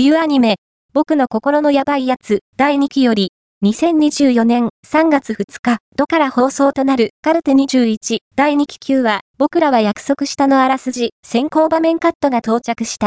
[0.00, 0.58] 冬アニメ、
[0.94, 3.32] 僕の心のやばいやつ、第2期より、
[3.64, 4.68] 2024年。
[4.86, 7.10] 3月2日、度から放送となる。
[7.20, 13.06] カルテ21第2期9は、僕らは約束したのあらすじ、先行場面カットが到着した。